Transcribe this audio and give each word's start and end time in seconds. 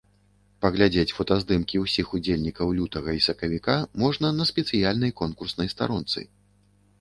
Паглядзець 0.65 1.15
фотаздымкі 1.17 1.81
ўсіх 1.83 2.07
удзельнікаў 2.19 2.71
лютага 2.77 3.11
і 3.19 3.21
сакавіка 3.27 3.77
можна 4.05 4.33
на 4.39 4.49
спецыяльнай 4.53 5.11
конкурснай 5.23 5.67
старонцы. 5.77 6.19